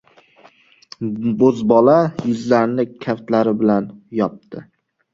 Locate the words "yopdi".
4.25-4.69